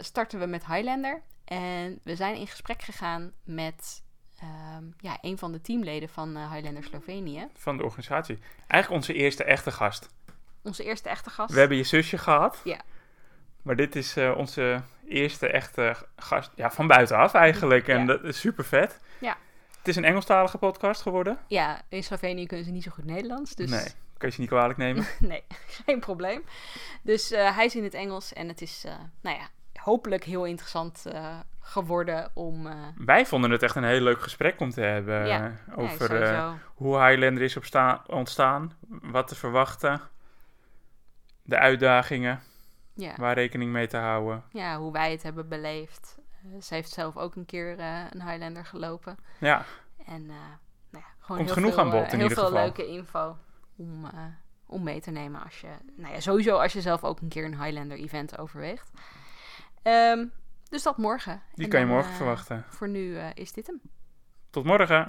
[0.00, 1.22] starten we met Highlander.
[1.44, 4.04] En we zijn in gesprek gegaan met
[4.40, 7.48] ehm, ja, een van de teamleden van eh, Highlander Slovenië.
[7.56, 8.38] Van de organisatie.
[8.66, 10.08] Eigenlijk onze eerste echte gast.
[10.62, 11.52] Onze eerste echte gast.
[11.54, 12.60] We hebben je zusje gehad.
[12.64, 12.80] Ja.
[13.62, 16.50] Maar dit is eh, onze eerste echte gast.
[16.54, 17.88] Ja, van buitenaf eigenlijk.
[17.88, 18.04] En Ja.
[18.06, 19.00] dat is super vet.
[19.18, 19.36] Ja.
[19.78, 21.38] Het is een Engelstalige podcast geworden.
[21.46, 23.54] Ja, in Slovenië kunnen ze niet zo goed Nederlands.
[23.54, 23.84] Dus Nee,
[24.16, 25.06] kan je ze niet kwalijk nemen.
[25.20, 25.42] nee,
[25.84, 26.44] geen probleem.
[27.02, 28.84] Dus eh, hij is in het Engels en het is,
[29.20, 29.48] nou ja,
[29.86, 32.66] hopelijk heel interessant eh, geworden om...
[32.66, 35.26] eh, Wij vonden het echt een heel leuk gesprek om te hebben.
[35.26, 35.44] Ja.
[35.44, 37.56] eh, ja, over hoe Highlander is
[38.06, 38.72] ontstaan.
[38.88, 40.00] Wat te verwachten.
[41.42, 42.40] De uitdagingen.
[42.94, 43.14] ja.
[43.16, 44.42] Waar rekening mee te houden.
[44.50, 46.18] ja, hoe wij het hebben beleefd.
[46.60, 49.16] Ze heeft zelf ook een keer een Highlander gelopen.
[49.38, 49.64] Ja,
[50.06, 50.38] En nou
[50.90, 52.62] ja, gewoon Komt heel genoeg veel, aan bod in heel ieder veel geval.
[52.62, 53.36] leuke info
[53.76, 54.10] om,
[54.66, 57.44] om mee te nemen als je, nou ja, sowieso als je zelf ook een keer
[57.44, 58.90] een Highlander event overweegt.
[59.86, 60.26] Ehm,
[60.68, 61.42] dus dat morgen.
[61.54, 62.64] die En kan je morgen eh, verwachten.
[62.68, 63.80] Voor nu eh, is dit hem.
[64.50, 65.04] Tot morgen.